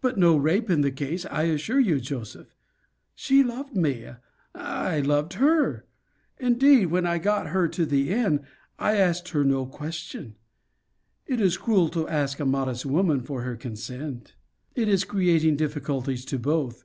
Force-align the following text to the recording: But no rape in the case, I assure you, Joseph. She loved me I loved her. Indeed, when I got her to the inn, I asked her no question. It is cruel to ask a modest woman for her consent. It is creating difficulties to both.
But 0.00 0.16
no 0.16 0.36
rape 0.36 0.70
in 0.70 0.82
the 0.82 0.92
case, 0.92 1.26
I 1.26 1.46
assure 1.46 1.80
you, 1.80 1.98
Joseph. 1.98 2.54
She 3.16 3.42
loved 3.42 3.74
me 3.74 4.06
I 4.54 5.00
loved 5.00 5.32
her. 5.32 5.84
Indeed, 6.38 6.92
when 6.92 7.06
I 7.06 7.18
got 7.18 7.48
her 7.48 7.66
to 7.66 7.84
the 7.84 8.10
inn, 8.10 8.44
I 8.78 8.96
asked 8.96 9.30
her 9.30 9.42
no 9.42 9.66
question. 9.66 10.36
It 11.26 11.40
is 11.40 11.56
cruel 11.56 11.88
to 11.88 12.06
ask 12.06 12.38
a 12.38 12.46
modest 12.46 12.86
woman 12.86 13.20
for 13.22 13.42
her 13.42 13.56
consent. 13.56 14.36
It 14.76 14.86
is 14.86 15.02
creating 15.02 15.56
difficulties 15.56 16.24
to 16.26 16.38
both. 16.38 16.84